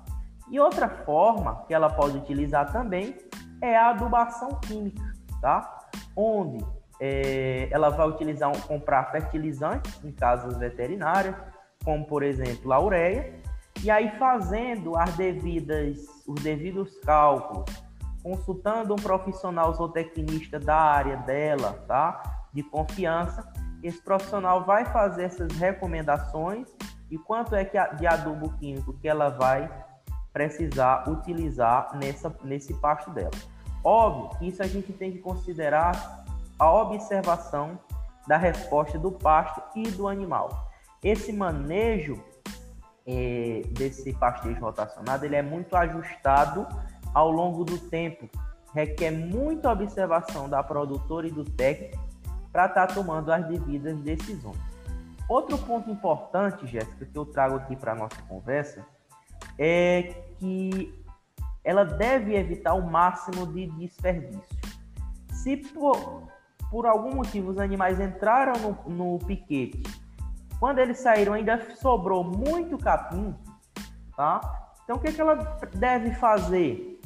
E 0.50 0.58
outra 0.58 0.88
forma 0.88 1.63
que 1.68 1.74
ela 1.74 1.89
pode 1.89 2.18
utilizar 2.18 2.72
também 2.72 3.18
é 3.62 3.77
a 3.77 3.89
adubação 3.89 4.56
química, 4.62 5.03
tá? 5.41 5.89
Onde 6.15 6.65
é, 7.00 7.68
ela 7.72 7.89
vai 7.89 8.08
utilizar 8.08 8.51
comprar 8.68 9.12
fertilizantes 9.12 10.01
em 10.03 10.13
casas 10.13 10.58
veterinárias, 10.58 11.36
como 11.84 12.06
por 12.06 12.24
exemplo 12.24 12.72
a 12.72 12.79
ureia, 12.79 13.38
e 13.83 13.89
aí 13.89 14.12
fazendo 14.17 14.95
as 14.98 15.15
devidas, 15.15 16.00
os 16.27 16.41
devidos 16.41 16.98
cálculos, 17.00 17.71
consultando 18.21 18.93
um 18.93 18.98
profissional 18.98 19.74
zootecnista 19.74 20.59
da 20.59 20.75
área 20.75 21.17
dela, 21.17 21.83
tá? 21.88 22.21
De 22.53 22.62
confiança, 22.62 23.48
esse 23.81 24.01
profissional 24.01 24.65
vai 24.65 24.86
fazer 24.86 25.24
essas 25.24 25.51
recomendações 25.53 26.67
e 27.09 27.17
quanto 27.17 27.55
é 27.55 27.63
que 27.63 27.77
de 27.95 28.05
adubo 28.05 28.50
químico 28.57 28.93
que 28.93 29.07
ela 29.07 29.29
vai 29.29 29.69
precisar 30.33 31.09
utilizar 31.09 31.98
nessa, 31.98 32.33
nesse 32.43 32.74
pasto 32.75 33.09
dela. 33.12 33.31
Óbvio 33.83 34.38
que 34.38 34.48
isso 34.48 34.62
a 34.62 34.67
gente 34.67 34.91
tem 34.91 35.13
que 35.13 35.19
considerar 35.19 36.25
a 36.57 36.71
observação 36.71 37.79
da 38.27 38.38
resposta 38.38 39.00
do 39.00 39.12
pasto 39.12 39.62
e 39.75 39.83
do 39.89 40.07
animal. 40.07 40.69
Esse 41.01 41.31
manejo 41.31 42.21
é, 43.06 43.62
desse 43.72 44.13
pastejo 44.13 44.60
rotacionado 44.60 45.25
ele 45.25 45.36
é 45.36 45.41
muito 45.41 45.75
ajustado 45.75 46.68
ao 47.13 47.32
longo 47.32 47.63
do 47.63 47.77
tempo, 47.77 48.29
requer 48.74 49.12
muita 49.12 49.72
observação 49.72 50.48
da 50.48 50.62
produtora 50.62 51.27
e 51.27 51.32
do 51.32 51.44
técnico 51.44 52.08
para 52.51 52.65
estar 52.65 52.88
tá 52.88 52.94
tomando 52.94 53.32
as 53.32 53.48
devidas 53.48 53.98
decisões. 54.00 54.60
Outro 55.27 55.58
ponto 55.60 55.89
importante, 55.89 56.65
Jéssica, 56.65 57.06
que 57.06 57.18
eu 57.18 57.25
trago 57.25 57.58
aqui 57.58 57.75
para 57.75 57.91
a 57.91 57.96
nossa 57.96 58.22
conversa, 58.24 58.86
é 59.58 60.15
que 60.39 60.94
ela 61.63 61.84
deve 61.84 62.36
evitar 62.36 62.74
o 62.74 62.89
máximo 62.89 63.46
de 63.48 63.68
desperdício. 63.68 64.41
Se 65.32 65.58
por, 65.58 66.27
por 66.72 66.86
algum 66.86 67.15
motivo 67.15 67.51
os 67.51 67.60
animais 67.60 68.00
entraram 68.00 68.53
no, 68.88 68.89
no 68.89 69.20
piquete 69.20 69.84
quando 70.60 70.80
eles 70.80 71.00
saíram, 71.00 71.34
ainda 71.34 71.75
sobrou 71.75 72.24
muito 72.24 72.78
capim, 72.78 73.34
tá? 74.16 74.42
Então, 74.84 74.98
o 74.98 75.00
que, 75.00 75.12
que 75.12 75.22
ela 75.22 75.36
deve 75.74 76.12
fazer? 76.16 77.00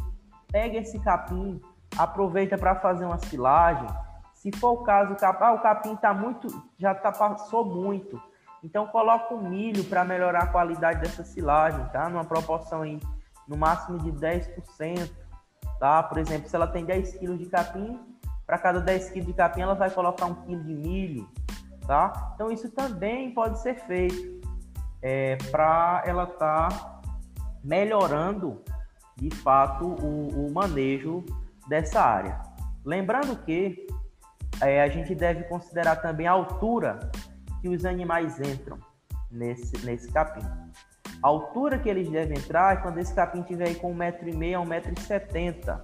Pega 0.51 0.79
esse 0.79 0.99
capim, 0.99 1.61
aproveita 1.97 2.57
para 2.57 2.75
fazer 2.75 3.05
uma 3.05 3.19
silagem. 3.19 3.87
Se 4.33 4.51
for 4.57 4.71
o 4.71 4.83
caso, 4.83 5.13
o 5.13 5.15
capim, 5.15 5.43
ah, 5.43 5.53
o 5.53 5.59
capim 5.59 5.95
tá 5.95 6.13
muito, 6.13 6.47
já 6.79 6.95
tá, 6.95 7.11
passou 7.11 7.63
muito. 7.63 8.19
Então, 8.63 8.87
coloca 8.87 9.33
o 9.33 9.43
milho 9.43 9.83
para 9.83 10.03
melhorar 10.03 10.43
a 10.43 10.47
qualidade 10.47 11.01
dessa 11.01 11.23
silagem, 11.23 11.85
tá? 11.89 12.09
Numa 12.09 12.25
proporção 12.25 12.81
aí, 12.81 12.99
no 13.47 13.57
máximo 13.57 13.99
de 13.99 14.11
10%, 14.11 15.11
tá? 15.79 16.01
Por 16.03 16.17
exemplo, 16.17 16.49
se 16.49 16.55
ela 16.55 16.67
tem 16.67 16.85
10 16.85 17.17
kg 17.17 17.37
de 17.37 17.45
capim, 17.47 17.99
para 18.47 18.57
cada 18.57 18.79
10 18.79 19.09
kg 19.09 19.25
de 19.25 19.33
capim, 19.33 19.61
ela 19.61 19.75
vai 19.75 19.91
colocar 19.91 20.25
um 20.25 20.35
quilo 20.35 20.63
de 20.63 20.73
milho, 20.73 21.29
tá? 21.85 22.33
Então 22.35 22.51
isso 22.51 22.69
também 22.71 23.33
pode 23.33 23.59
ser 23.61 23.75
feito 23.85 24.41
é, 25.01 25.35
para 25.51 26.03
ela 26.05 26.23
estar 26.23 26.69
tá 26.69 27.01
melhorando 27.63 28.61
de 29.15 29.29
fato 29.29 29.85
o, 29.85 30.47
o, 30.47 30.53
manejo 30.53 31.23
dessa 31.67 32.01
área. 32.01 32.41
Lembrando 32.83 33.35
que 33.43 33.87
é, 34.61 34.81
a 34.81 34.89
gente 34.89 35.13
deve 35.13 35.43
considerar 35.43 35.97
também 35.97 36.27
a 36.27 36.31
altura 36.31 36.99
que 37.61 37.69
os 37.69 37.85
animais 37.85 38.39
entram 38.39 38.77
nesse, 39.31 39.85
nesse 39.85 40.11
capim. 40.11 40.45
A 41.21 41.27
altura 41.27 41.79
que 41.79 41.87
eles 41.87 42.09
devem 42.09 42.37
entrar 42.37 42.73
é 42.73 42.81
quando 42.81 42.97
esse 42.97 43.13
capim 43.13 43.41
estiver 43.41 43.75
com 43.75 43.95
1,5m 43.95 44.55
a 44.55 44.81
1,70m. 44.81 45.81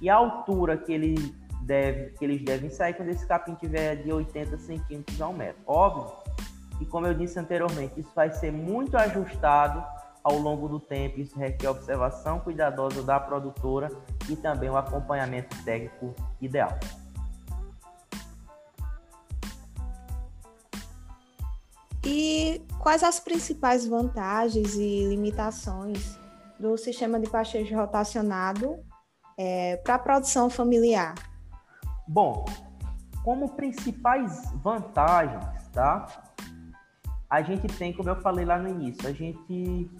E 0.00 0.10
a 0.10 0.16
altura 0.16 0.76
que 0.76 0.92
ele 0.92 1.14
deve, 1.62 2.10
que 2.12 2.24
eles 2.24 2.44
devem 2.44 2.70
sair 2.70 2.94
quando 2.94 3.08
esse 3.08 3.26
capim 3.26 3.54
tiver 3.54 3.96
de 3.96 4.12
80 4.12 4.58
centímetros 4.58 5.20
a 5.20 5.28
um 5.28 5.34
metro. 5.34 5.62
Óbvio 5.66 6.22
e 6.82 6.84
como 6.84 7.06
eu 7.06 7.14
disse 7.14 7.38
anteriormente, 7.38 8.00
isso 8.00 8.10
vai 8.12 8.28
ser 8.32 8.50
muito 8.50 8.96
ajustado 8.96 9.84
ao 10.24 10.36
longo 10.36 10.68
do 10.68 10.80
tempo. 10.80 11.20
Isso 11.20 11.38
requer 11.38 11.68
observação 11.68 12.40
cuidadosa 12.40 13.04
da 13.04 13.20
produtora 13.20 13.88
e 14.28 14.34
também 14.34 14.68
o 14.68 14.76
acompanhamento 14.76 15.56
técnico 15.64 16.12
ideal. 16.40 16.76
E 22.04 22.60
quais 22.80 23.04
as 23.04 23.20
principais 23.20 23.86
vantagens 23.86 24.74
e 24.74 25.06
limitações 25.06 26.18
do 26.58 26.76
sistema 26.76 27.20
de 27.20 27.30
pastejo 27.30 27.76
rotacionado 27.76 28.80
é, 29.38 29.76
para 29.76 29.94
a 29.94 29.98
produção 30.00 30.50
familiar? 30.50 31.14
Bom, 32.12 32.44
como 33.24 33.48
principais 33.48 34.52
vantagens, 34.56 35.66
tá? 35.72 36.06
A 37.30 37.40
gente 37.40 37.66
tem, 37.68 37.90
como 37.90 38.10
eu 38.10 38.16
falei 38.16 38.44
lá 38.44 38.58
no 38.58 38.68
início, 38.68 39.08
a 39.08 39.12
gente 39.12 39.90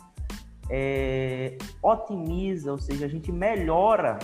é, 0.68 1.56
otimiza, 1.82 2.70
ou 2.70 2.78
seja, 2.78 3.06
a 3.06 3.08
gente 3.08 3.32
melhora 3.32 4.18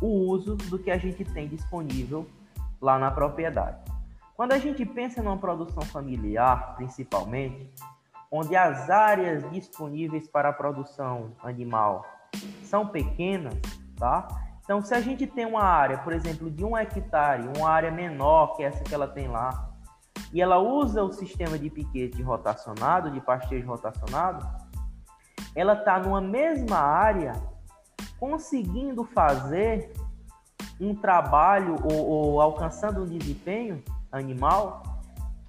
o 0.00 0.06
uso 0.30 0.56
do 0.56 0.78
que 0.78 0.90
a 0.90 0.96
gente 0.96 1.22
tem 1.22 1.46
disponível 1.46 2.26
lá 2.80 2.98
na 2.98 3.10
propriedade. 3.10 3.76
Quando 4.34 4.52
a 4.52 4.58
gente 4.58 4.86
pensa 4.86 5.22
numa 5.22 5.36
produção 5.36 5.82
familiar, 5.82 6.74
principalmente, 6.76 7.68
onde 8.30 8.56
as 8.56 8.88
áreas 8.88 9.42
disponíveis 9.50 10.26
para 10.26 10.48
a 10.48 10.52
produção 10.54 11.32
animal 11.42 12.06
são 12.64 12.86
pequenas, 12.86 13.60
tá? 13.96 14.26
Então, 14.62 14.82
se 14.82 14.94
a 14.94 15.00
gente 15.00 15.26
tem 15.26 15.46
uma 15.46 15.62
área, 15.62 15.98
por 15.98 16.12
exemplo, 16.12 16.50
de 16.50 16.64
um 16.64 16.76
hectare, 16.76 17.48
uma 17.56 17.68
área 17.68 17.90
menor 17.90 18.56
que 18.56 18.62
essa 18.62 18.84
que 18.84 18.94
ela 18.94 19.08
tem 19.08 19.28
lá, 19.28 19.70
e 20.32 20.40
ela 20.40 20.58
usa 20.58 21.02
o 21.02 21.12
sistema 21.12 21.58
de 21.58 21.68
piquete 21.68 22.22
rotacionado, 22.22 23.10
de 23.10 23.20
pastejo 23.20 23.66
rotacionado, 23.66 24.46
ela 25.54 25.72
está 25.72 25.98
numa 25.98 26.20
mesma 26.20 26.78
área 26.78 27.32
conseguindo 28.18 29.04
fazer 29.04 29.92
um 30.80 30.94
trabalho 30.94 31.76
ou, 31.84 32.06
ou, 32.06 32.40
alcançando 32.40 33.02
um 33.02 33.06
desempenho 33.06 33.82
animal 34.12 34.82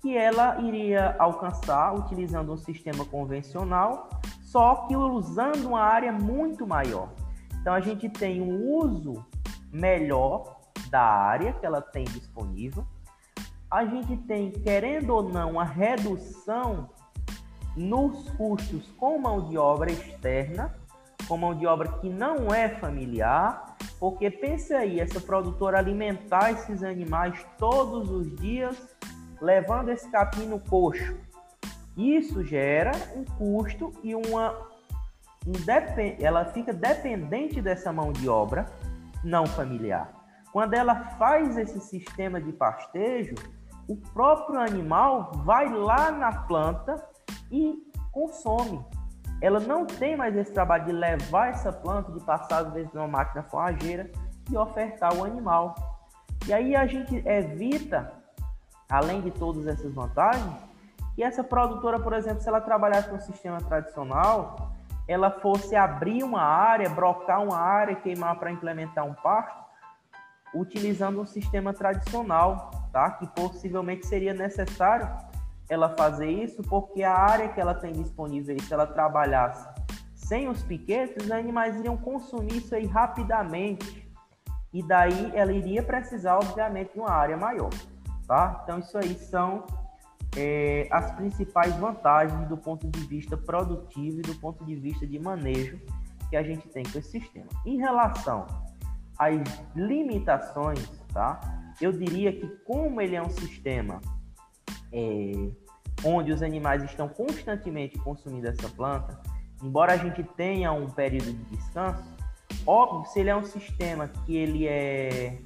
que 0.02 0.18
ela 0.18 0.60
iria 0.62 1.16
alcançar 1.20 1.94
utilizando 1.94 2.52
um 2.52 2.58
sistema 2.58 3.06
convencional, 3.06 4.10
só 4.42 4.88
que 4.88 4.96
usando 4.96 5.68
uma 5.68 5.82
área 5.82 6.12
muito 6.12 6.66
maior. 6.66 7.10
Então 7.62 7.74
a 7.74 7.80
gente 7.80 8.10
tem 8.10 8.42
um 8.42 8.76
uso 8.76 9.24
melhor 9.72 10.60
da 10.90 11.02
área 11.02 11.54
que 11.54 11.66
ela 11.66 11.82
tem 11.82 12.04
disponível. 12.04 12.86
A 13.70 13.86
gente 13.86 14.18
tem, 14.18 14.52
querendo 14.52 15.12
ou 15.12 15.24
não, 15.24 15.60
a 15.60 15.64
redução 15.64 16.90
nos 17.78 18.30
custos 18.32 18.92
com 18.98 19.18
mão 19.20 19.48
de 19.48 19.58
obra 19.58 19.92
externa, 19.92 20.76
com 21.28 21.38
mão 21.38 21.56
de 21.56 21.66
obra 21.66 21.88
que 22.00 22.10
não 22.10 22.54
é 22.54 22.68
familiar, 22.68 23.78
porque 24.00 24.30
pense 24.30 24.74
aí, 24.74 25.00
essa 25.00 25.22
produtora 25.22 25.78
alimentar 25.78 26.52
esses 26.52 26.84
animais 26.84 27.46
todos 27.58 28.10
os 28.10 28.36
dias, 28.36 28.76
levando 29.40 29.90
esse 29.90 30.10
capim 30.10 30.48
no 30.48 30.60
coxo. 30.60 31.16
Isso 31.96 32.44
gera 32.44 32.92
um 33.16 33.24
custo 33.24 33.94
e 34.04 34.16
uma 34.16 34.71
ela 36.20 36.46
fica 36.46 36.72
dependente 36.72 37.62
dessa 37.62 37.92
mão 37.92 38.12
de 38.12 38.30
obra 38.30 38.66
não 39.24 39.46
familiar. 39.46 40.10
Quando 40.52 40.74
ela 40.74 40.96
faz 41.18 41.58
esse 41.58 41.80
sistema 41.80 42.40
de 42.42 42.52
pastejo, 42.52 43.36
o 43.88 43.96
próprio 43.96 44.60
animal 44.60 45.32
vai 45.44 45.70
lá 45.70 46.12
na 46.12 46.32
planta 46.44 47.04
e 47.52 47.76
consome. 48.12 48.84
Ela 49.42 49.60
não 49.60 49.86
tem 49.86 50.16
mais 50.16 50.36
esse 50.36 50.52
trabalho 50.54 50.86
de 50.86 50.92
levar 50.92 51.50
essa 51.50 51.72
planta, 51.72 52.12
de 52.12 52.20
passar 52.24 52.60
às 52.60 52.74
vezes 52.74 52.94
numa 52.94 53.08
máquina 53.08 53.44
forrageira 53.44 54.12
e 54.50 54.58
ofertar 54.58 55.16
o 55.16 55.24
animal. 55.24 55.76
E 56.48 56.54
aí 56.54 56.76
a 56.76 56.86
gente 56.86 57.16
evita, 57.28 58.14
além 58.90 59.22
de 59.22 59.32
todas 59.32 59.66
essas 59.66 59.92
vantagens, 59.94 60.54
que 61.16 61.24
essa 61.24 61.44
produtora, 61.44 62.00
por 62.00 62.14
exemplo, 62.14 62.42
se 62.42 62.48
ela 62.48 62.62
trabalhasse 62.62 63.12
no 63.12 63.20
sistema 63.20 63.58
tradicional, 63.60 64.71
ela 65.12 65.30
fosse 65.30 65.76
abrir 65.76 66.24
uma 66.24 66.42
área, 66.42 66.90
brocar 66.90 67.44
uma 67.44 67.58
área, 67.58 67.96
queimar 67.96 68.40
para 68.40 68.52
implementar 68.52 69.06
um 69.06 69.14
pasto, 69.14 69.60
utilizando 70.54 71.20
um 71.20 71.26
sistema 71.26 71.74
tradicional, 71.74 72.72
tá? 72.92 73.12
Que 73.12 73.28
possivelmente 73.28 74.06
seria 74.06 74.34
necessário 74.34 75.10
ela 75.70 75.90
fazer 75.96 76.30
isso, 76.30 76.62
porque 76.64 77.04
a 77.04 77.14
área 77.14 77.50
que 77.50 77.60
ela 77.60 77.74
tem 77.74 77.94
disponível, 77.94 78.58
se 78.60 78.74
ela 78.74 78.86
trabalhasse 78.88 79.68
sem 80.14 80.48
os 80.48 80.64
piquetes, 80.64 81.26
os 81.26 81.32
animais 81.32 81.76
iriam 81.76 81.98
consumir 81.98 82.58
isso 82.58 82.74
aí 82.74 82.86
rapidamente. 82.86 84.10
E 84.74 84.82
daí 84.82 85.30
ela 85.36 85.52
iria 85.52 85.84
precisar, 85.84 86.38
obviamente, 86.38 86.94
de 86.94 87.00
uma 87.00 87.12
área 87.12 87.36
maior, 87.36 87.70
tá? 88.26 88.62
Então, 88.64 88.80
isso 88.80 88.98
aí 88.98 89.14
são 89.16 89.66
é, 90.36 90.88
as 90.92 91.12
principais 91.12 91.76
vantagens 91.76 92.48
do 92.48 92.58
ponto 92.58 92.88
de 92.88 93.00
vista 93.02 93.36
produtivo 93.36 94.20
e 94.20 94.22
do 94.22 94.36
ponto 94.36 94.64
de 94.66 94.76
vista 94.76 95.06
de 95.06 95.20
manejo 95.20 95.80
que 96.30 96.38
a 96.38 96.44
gente 96.44 96.68
tem 96.70 96.84
com 96.84 96.98
esse 96.98 97.12
sistema. 97.12 97.48
Em 97.66 97.78
relação 97.78 98.48
às 99.18 99.36
limitações, 99.76 100.88
tá? 101.14 101.40
Eu 101.82 101.92
diria 101.92 102.32
que 102.32 102.48
como 102.66 103.02
ele 103.02 103.16
é 103.16 103.22
um 103.22 103.30
sistema 103.30 104.00
é, 104.92 105.52
onde 106.04 106.32
os 106.32 106.42
animais 106.42 106.84
estão 106.84 107.08
constantemente 107.10 107.98
consumindo 108.00 108.48
essa 108.48 108.70
planta, 108.70 109.20
embora 109.62 109.94
a 109.94 109.98
gente 109.98 110.24
tenha 110.24 110.72
um 110.72 110.90
período 110.90 111.34
de 111.34 111.56
descanso, 111.56 112.04
óbvio, 112.66 113.06
se 113.12 113.20
ele 113.20 113.30
é 113.30 113.36
um 113.36 113.44
sistema 113.44 114.08
que 114.08 114.36
ele 114.36 114.68
é 114.68 115.40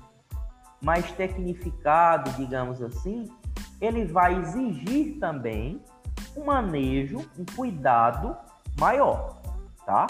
mais 0.81 1.11
tecnificado, 1.13 2.31
digamos 2.33 2.81
assim, 2.81 3.27
ele 3.79 4.05
vai 4.05 4.39
exigir 4.39 5.19
também 5.19 5.81
um 6.35 6.45
manejo, 6.45 7.19
um 7.37 7.45
cuidado 7.55 8.35
maior, 8.79 9.41
tá? 9.85 10.07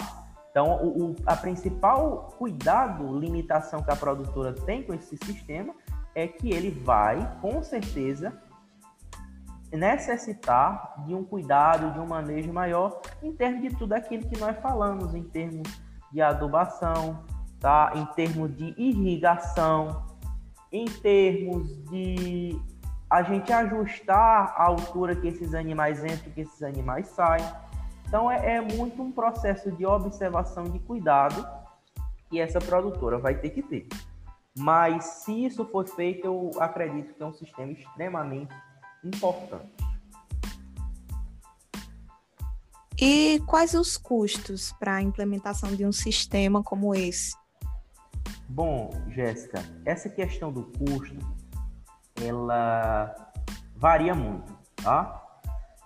Então, 0.50 0.82
o, 0.82 1.10
o, 1.10 1.16
a 1.26 1.36
principal 1.36 2.34
cuidado, 2.38 3.18
limitação 3.18 3.82
que 3.82 3.90
a 3.90 3.96
produtora 3.96 4.52
tem 4.52 4.82
com 4.82 4.94
esse 4.94 5.16
sistema 5.18 5.74
é 6.14 6.26
que 6.26 6.50
ele 6.50 6.70
vai, 6.70 7.38
com 7.42 7.62
certeza, 7.62 8.32
necessitar 9.70 11.04
de 11.06 11.14
um 11.14 11.22
cuidado, 11.22 11.92
de 11.92 12.00
um 12.00 12.06
manejo 12.06 12.52
maior 12.52 13.00
em 13.22 13.32
termos 13.32 13.62
de 13.62 13.76
tudo 13.76 13.92
aquilo 13.92 14.26
que 14.28 14.38
nós 14.38 14.56
falamos, 14.58 15.14
em 15.14 15.24
termos 15.24 15.68
de 16.10 16.22
adubação, 16.22 17.22
tá? 17.60 17.92
em 17.94 18.06
termos 18.14 18.56
de 18.56 18.74
irrigação, 18.78 20.04
em 20.72 20.86
termos 20.86 21.68
de 21.90 22.58
a 23.08 23.22
gente 23.22 23.52
ajustar 23.52 24.54
a 24.56 24.64
altura 24.64 25.14
que 25.14 25.28
esses 25.28 25.54
animais 25.54 26.04
entram, 26.04 26.32
que 26.32 26.40
esses 26.40 26.62
animais 26.62 27.08
saem. 27.08 27.44
Então 28.06 28.30
é, 28.30 28.56
é 28.56 28.60
muito 28.60 29.02
um 29.02 29.12
processo 29.12 29.70
de 29.72 29.86
observação 29.86 30.64
de 30.64 30.78
cuidado 30.80 31.46
que 32.28 32.40
essa 32.40 32.58
produtora 32.58 33.18
vai 33.18 33.36
ter 33.36 33.50
que 33.50 33.62
ter. 33.62 33.88
Mas 34.58 35.04
se 35.04 35.44
isso 35.44 35.64
for 35.66 35.86
feito, 35.86 36.26
eu 36.26 36.50
acredito 36.58 37.14
que 37.14 37.22
é 37.22 37.26
um 37.26 37.32
sistema 37.32 37.72
extremamente 37.72 38.54
importante. 39.04 39.70
E 42.98 43.40
quais 43.40 43.74
os 43.74 43.98
custos 43.98 44.72
para 44.72 44.94
a 44.94 45.02
implementação 45.02 45.76
de 45.76 45.84
um 45.84 45.92
sistema 45.92 46.62
como 46.62 46.94
esse? 46.94 47.36
Bom, 48.48 48.90
Jéssica, 49.10 49.62
essa 49.84 50.08
questão 50.08 50.50
do 50.50 50.62
custo, 50.62 51.18
ela 52.22 53.14
varia 53.74 54.14
muito, 54.14 54.56
tá? 54.76 55.22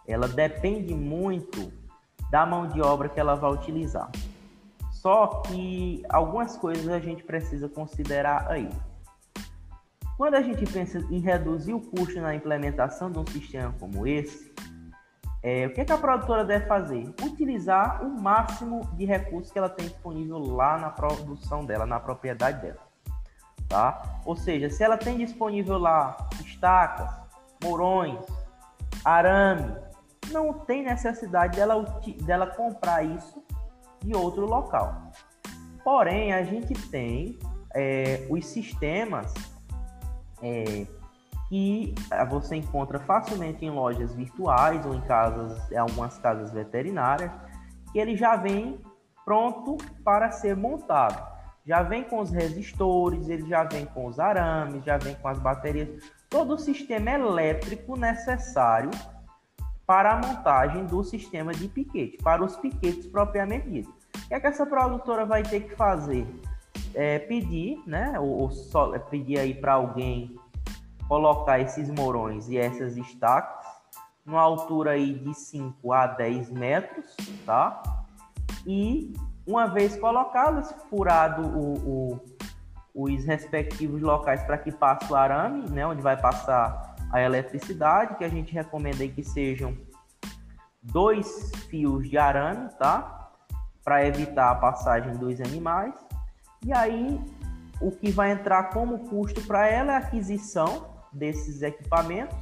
Ela 0.06 0.28
depende 0.28 0.94
muito 0.94 1.72
da 2.30 2.46
mão 2.46 2.66
de 2.66 2.80
obra 2.80 3.08
que 3.08 3.18
ela 3.18 3.34
vai 3.34 3.52
utilizar. 3.52 4.10
Só 4.90 5.42
que 5.46 6.02
algumas 6.08 6.56
coisas 6.56 6.88
a 6.88 6.98
gente 6.98 7.22
precisa 7.22 7.68
considerar 7.68 8.46
aí. 8.50 8.68
Quando 10.16 10.34
a 10.34 10.42
gente 10.42 10.70
pensa 10.70 10.98
em 11.10 11.18
reduzir 11.20 11.72
o 11.72 11.80
custo 11.80 12.20
na 12.20 12.34
implementação 12.34 13.10
de 13.10 13.18
um 13.18 13.26
sistema 13.26 13.74
como 13.80 14.06
esse, 14.06 14.52
é, 15.42 15.66
o 15.66 15.72
que, 15.72 15.80
é 15.80 15.84
que 15.86 15.92
a 15.92 15.96
produtora 15.96 16.44
deve 16.44 16.66
fazer? 16.66 17.08
Utilizar 17.22 18.04
o 18.04 18.20
máximo 18.20 18.86
de 18.94 19.06
recursos 19.06 19.50
que 19.50 19.58
ela 19.58 19.70
tem 19.70 19.86
disponível 19.86 20.38
lá 20.38 20.76
na 20.76 20.90
produção 20.90 21.64
dela, 21.64 21.86
na 21.86 21.98
propriedade 21.98 22.60
dela. 22.60 22.89
Tá? 23.70 24.20
Ou 24.26 24.34
seja, 24.34 24.68
se 24.68 24.82
ela 24.82 24.98
tem 24.98 25.16
disponível 25.16 25.78
lá 25.78 26.28
estacas, 26.44 27.08
morões, 27.62 28.18
arame, 29.04 29.76
não 30.32 30.52
tem 30.52 30.82
necessidade 30.82 31.56
dela, 31.56 31.84
dela 32.22 32.48
comprar 32.48 33.04
isso 33.04 33.40
de 34.02 34.12
outro 34.12 34.44
local. 34.44 35.12
Porém, 35.84 36.32
a 36.32 36.42
gente 36.42 36.74
tem 36.88 37.38
é, 37.72 38.26
os 38.28 38.44
sistemas 38.44 39.32
é, 40.42 40.84
que 41.48 41.94
é, 42.10 42.24
você 42.24 42.56
encontra 42.56 42.98
facilmente 42.98 43.64
em 43.64 43.70
lojas 43.70 44.12
virtuais 44.14 44.84
ou 44.84 44.94
em 44.94 45.00
casas, 45.02 45.70
em 45.70 45.76
algumas 45.76 46.18
casas 46.18 46.50
veterinárias, 46.50 47.30
que 47.92 48.00
ele 48.00 48.16
já 48.16 48.34
vem 48.34 48.80
pronto 49.24 49.76
para 50.04 50.32
ser 50.32 50.56
montado. 50.56 51.29
Já 51.66 51.82
vem 51.82 52.02
com 52.02 52.20
os 52.20 52.30
resistores, 52.30 53.28
ele 53.28 53.48
já 53.48 53.64
vem 53.64 53.84
com 53.86 54.06
os 54.06 54.18
arames, 54.18 54.84
já 54.84 54.96
vem 54.96 55.14
com 55.14 55.28
as 55.28 55.38
baterias, 55.38 55.88
todo 56.28 56.54
o 56.54 56.58
sistema 56.58 57.10
elétrico 57.10 57.96
necessário 57.96 58.90
para 59.86 60.12
a 60.12 60.16
montagem 60.16 60.86
do 60.86 61.02
sistema 61.02 61.52
de 61.52 61.68
piquete, 61.68 62.16
para 62.22 62.44
os 62.44 62.56
piquetes 62.56 63.06
propriamente 63.06 63.68
dito. 63.68 63.90
O 63.90 64.28
que, 64.28 64.34
é 64.34 64.40
que 64.40 64.46
essa 64.46 64.64
produtora 64.64 65.26
vai 65.26 65.42
ter 65.42 65.60
que 65.60 65.74
fazer? 65.74 66.26
É 66.94 67.18
pedir, 67.18 67.82
né, 67.86 68.18
ou, 68.18 68.42
ou 68.42 68.50
só, 68.50 68.94
é 68.94 68.98
pedir 68.98 69.38
aí 69.38 69.54
para 69.54 69.74
alguém 69.74 70.36
colocar 71.08 71.58
esses 71.58 71.90
morões 71.90 72.48
e 72.48 72.56
essas 72.56 72.96
estacas 72.96 73.66
numa 74.24 74.40
altura 74.40 74.92
aí 74.92 75.12
de 75.12 75.34
5 75.34 75.92
a 75.92 76.06
10 76.06 76.50
metros, 76.50 77.16
tá? 77.44 77.82
E 78.64 79.12
uma 79.46 79.66
vez 79.66 79.96
colocadas, 79.96 80.72
furado 80.88 81.42
o, 81.42 81.74
o, 82.94 83.04
os 83.06 83.24
respectivos 83.24 84.00
locais 84.00 84.42
para 84.42 84.58
que 84.58 84.70
passe 84.70 85.10
o 85.10 85.16
arame, 85.16 85.68
né, 85.70 85.86
onde 85.86 86.02
vai 86.02 86.16
passar 86.16 86.96
a 87.12 87.20
eletricidade, 87.20 88.16
que 88.16 88.24
a 88.24 88.28
gente 88.28 88.52
recomenda 88.52 89.06
que 89.08 89.22
sejam 89.22 89.76
dois 90.82 91.50
fios 91.68 92.08
de 92.08 92.16
arame, 92.16 92.68
tá? 92.78 93.32
Para 93.82 94.06
evitar 94.06 94.50
a 94.50 94.54
passagem 94.54 95.16
dos 95.16 95.40
animais. 95.40 95.94
E 96.64 96.72
aí, 96.72 97.20
o 97.80 97.90
que 97.90 98.10
vai 98.10 98.32
entrar 98.32 98.64
como 98.70 99.08
custo 99.08 99.40
para 99.42 99.66
ela 99.66 99.92
é 99.92 99.94
a 99.96 99.98
aquisição 99.98 100.88
desses 101.12 101.62
equipamentos, 101.62 102.36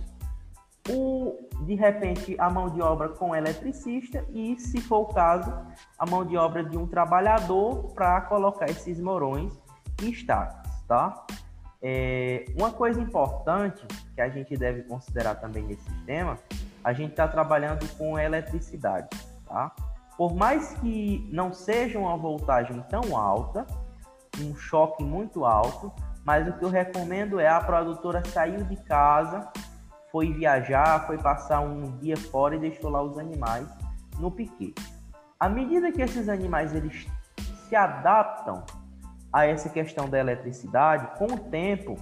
o, 0.90 1.47
de 1.68 1.74
repente 1.74 2.34
a 2.38 2.48
mão 2.48 2.70
de 2.70 2.80
obra 2.80 3.10
com 3.10 3.36
eletricista 3.36 4.24
e, 4.30 4.58
se 4.58 4.80
for 4.80 5.00
o 5.00 5.06
caso, 5.12 5.54
a 5.98 6.06
mão 6.06 6.24
de 6.24 6.34
obra 6.34 6.64
de 6.64 6.78
um 6.78 6.86
trabalhador 6.86 7.92
para 7.92 8.22
colocar 8.22 8.70
esses 8.70 8.98
morões 8.98 9.52
e 10.02 10.10
estacas, 10.10 10.66
tá? 10.88 11.26
É, 11.82 12.46
uma 12.56 12.72
coisa 12.72 12.98
importante 12.98 13.86
que 14.14 14.20
a 14.22 14.30
gente 14.30 14.56
deve 14.56 14.84
considerar 14.84 15.34
também 15.34 15.62
nesse 15.62 15.82
sistema, 15.82 16.38
a 16.82 16.94
gente 16.94 17.10
está 17.10 17.28
trabalhando 17.28 17.86
com 17.98 18.18
eletricidade, 18.18 19.10
tá? 19.46 19.70
Por 20.16 20.34
mais 20.34 20.72
que 20.80 21.28
não 21.30 21.52
seja 21.52 21.98
uma 21.98 22.16
voltagem 22.16 22.82
tão 22.88 23.14
alta, 23.14 23.66
um 24.40 24.56
choque 24.56 25.04
muito 25.04 25.44
alto, 25.44 25.92
mas 26.24 26.48
o 26.48 26.52
que 26.54 26.64
eu 26.64 26.70
recomendo 26.70 27.38
é 27.38 27.46
a 27.46 27.60
produtora 27.60 28.24
saiu 28.24 28.64
de 28.64 28.76
casa, 28.76 29.52
foi 30.10 30.32
viajar, 30.32 31.06
foi 31.06 31.18
passar 31.18 31.60
um 31.60 31.98
dia 31.98 32.16
fora 32.16 32.56
e 32.56 32.58
deixou 32.58 32.90
lá 32.90 33.02
os 33.02 33.18
animais 33.18 33.68
no 34.18 34.30
piquete. 34.30 34.82
À 35.38 35.48
medida 35.48 35.92
que 35.92 36.02
esses 36.02 36.28
animais 36.28 36.74
eles 36.74 37.06
se 37.68 37.76
adaptam 37.76 38.64
a 39.32 39.46
essa 39.46 39.68
questão 39.68 40.08
da 40.08 40.18
eletricidade, 40.18 41.18
com 41.18 41.26
o 41.26 41.38
tempo, 41.38 41.96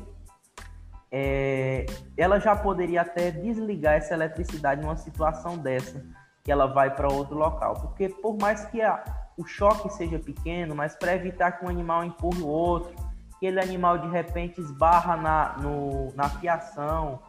é, 1.11 1.87
ela 2.16 2.38
já 2.38 2.55
poderia 2.55 3.03
até 3.03 3.31
desligar 3.31 3.95
essa 3.95 4.14
eletricidade 4.14 4.81
numa 4.81 4.97
situação 4.97 5.59
dessa, 5.59 6.05
que 6.45 6.53
ela 6.53 6.66
vai 6.66 6.95
para 6.95 7.12
outro 7.12 7.37
local. 7.37 7.75
Porque 7.75 8.09
por 8.09 8.38
mais 8.38 8.64
que 8.66 8.81
a, 8.81 9.03
o 9.37 9.45
choque 9.45 9.90
seja 9.90 10.19
pequeno, 10.19 10.75
mas 10.75 10.95
para 10.95 11.14
evitar 11.14 11.53
que 11.53 11.64
um 11.64 11.69
animal 11.69 12.05
empurre 12.05 12.40
o 12.40 12.47
outro, 12.47 12.95
que 13.40 13.47
aquele 13.47 13.61
animal 13.61 13.99
de 13.99 14.09
repente 14.09 14.61
esbarra 14.61 15.16
na, 15.16 15.57
no, 15.59 16.14
na 16.14 16.29
fiação 16.29 17.21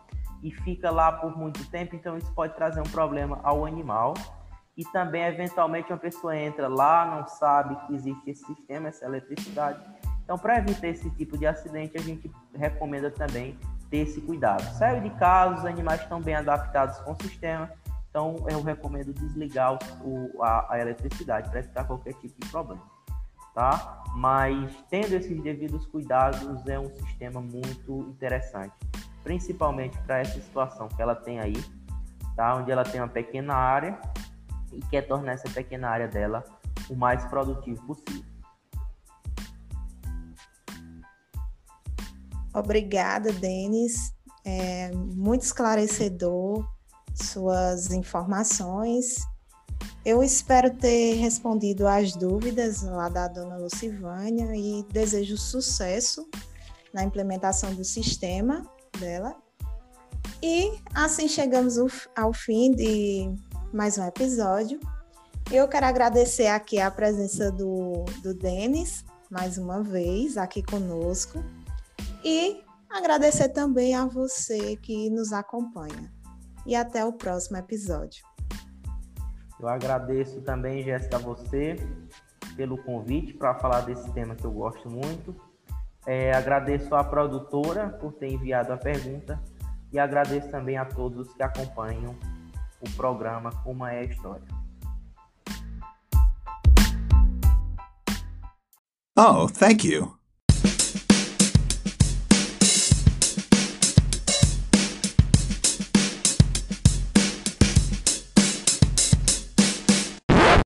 e 0.43 0.52
fica 0.52 0.91
lá 0.91 1.12
por 1.12 1.38
muito 1.38 1.69
tempo, 1.69 1.95
então 1.95 2.17
isso 2.17 2.32
pode 2.34 2.56
trazer 2.56 2.80
um 2.80 2.89
problema 2.91 3.39
ao 3.43 3.65
animal. 3.65 4.13
E 4.78 4.84
também, 4.86 5.23
eventualmente, 5.23 5.91
uma 5.91 5.97
pessoa 5.97 6.38
entra 6.38 6.67
lá, 6.67 7.06
não 7.06 7.28
sabe 7.28 7.76
que 7.88 7.95
existe 7.95 8.30
esse 8.30 8.45
sistema, 8.45 8.89
essa 8.89 9.06
eletricidade. 9.06 9.80
Então, 10.23 10.38
para 10.38 10.58
evitar 10.60 10.88
esse 10.88 11.10
tipo 11.12 11.38
de 11.38 11.47
acidente, 11.47 11.97
a 11.97 12.02
gente 12.02 12.32
recomenda 12.54 13.10
também 13.10 13.58
ter 13.89 14.00
esse 14.00 14.21
cuidado. 14.21 14.62
Saiu 14.78 15.02
de 15.02 15.10
casa, 15.12 15.56
os 15.56 15.65
animais 15.65 16.02
estão 16.02 16.21
bem 16.21 16.36
adaptados 16.36 17.00
com 17.00 17.13
o 17.13 17.21
sistema, 17.21 17.71
então 18.10 18.36
eu 18.50 18.62
recomendo 18.62 19.13
desligar 19.13 19.80
o, 20.04 20.43
a, 20.43 20.73
a 20.73 20.80
eletricidade 20.80 21.50
para 21.50 21.60
evitar 21.60 21.86
qualquer 21.86 22.13
tipo 22.15 22.39
de 22.39 22.52
problema. 22.52 22.96
Tá? 23.57 24.03
Mas 24.13 24.71
tendo 24.87 25.15
esses 25.15 25.41
devidos 25.41 25.87
cuidados, 25.87 26.63
é 26.67 26.79
um 26.79 26.95
sistema 26.95 27.41
muito 27.41 28.01
interessante, 28.01 28.75
principalmente 29.23 29.97
para 30.03 30.19
essa 30.19 30.39
situação 30.39 30.87
que 30.87 31.01
ela 31.01 31.15
tem 31.15 31.39
aí, 31.39 31.55
tá? 32.35 32.55
onde 32.55 32.71
ela 32.71 32.83
tem 32.83 33.01
uma 33.01 33.07
pequena 33.07 33.55
área 33.55 33.99
e 34.71 34.79
quer 34.91 35.07
tornar 35.07 35.31
essa 35.31 35.49
pequena 35.49 35.89
área 35.89 36.07
dela 36.07 36.43
o 36.87 36.95
mais 36.95 37.25
produtivo 37.25 37.83
possível. 37.87 38.23
Obrigada, 42.53 43.33
Denis. 43.33 44.13
É 44.45 44.91
muito 44.91 45.41
esclarecedor 45.41 46.63
suas 47.15 47.91
informações. 47.91 49.15
Eu 50.07 50.23
espero 50.23 50.73
ter 50.73 51.15
respondido 51.15 51.85
às 51.85 52.13
dúvidas 52.13 52.81
lá 52.81 53.09
da 53.09 53.27
dona 53.27 53.57
Lucivânia 53.57 54.55
e 54.55 54.81
desejo 54.83 55.37
sucesso 55.37 56.25
na 56.93 57.03
implementação 57.03 57.75
do 57.75 57.83
sistema 57.83 58.65
dela. 58.97 59.35
E 60.41 60.71
assim 60.95 61.27
chegamos 61.27 61.77
ao 62.15 62.31
fim 62.31 62.71
de 62.71 63.35
mais 63.73 63.97
um 63.97 64.07
episódio. 64.07 64.79
Eu 65.51 65.67
quero 65.67 65.85
agradecer 65.85 66.47
aqui 66.47 66.79
a 66.79 66.89
presença 66.89 67.51
do, 67.51 68.05
do 68.23 68.33
Denis, 68.33 69.03
mais 69.29 69.57
uma 69.57 69.83
vez, 69.83 70.37
aqui 70.37 70.63
conosco. 70.63 71.43
E 72.23 72.63
agradecer 72.89 73.49
também 73.49 73.93
a 73.93 74.05
você 74.05 74.77
que 74.77 75.09
nos 75.09 75.33
acompanha. 75.33 76.09
E 76.65 76.77
até 76.77 77.03
o 77.03 77.11
próximo 77.11 77.57
episódio. 77.57 78.26
Eu 79.59 79.67
agradeço 79.67 80.41
também, 80.41 80.83
Jéssica, 80.83 81.17
a 81.17 81.19
você 81.19 81.75
pelo 82.55 82.77
convite 82.77 83.33
para 83.33 83.55
falar 83.55 83.81
desse 83.81 84.11
tema 84.11 84.35
que 84.35 84.45
eu 84.45 84.51
gosto 84.51 84.89
muito. 84.89 85.35
É, 86.05 86.31
agradeço 86.31 86.95
à 86.95 87.03
produtora 87.03 87.89
por 87.89 88.13
ter 88.13 88.31
enviado 88.31 88.71
a 88.71 88.77
pergunta 88.77 89.39
e 89.91 89.99
agradeço 89.99 90.49
também 90.49 90.77
a 90.77 90.85
todos 90.85 91.33
que 91.33 91.43
acompanham 91.43 92.15
o 92.81 92.89
programa 92.95 93.51
Como 93.63 93.85
é 93.85 93.99
a 93.99 94.03
História. 94.03 94.47
Oh, 99.19 99.47
thank 99.47 99.83
you. 99.83 100.16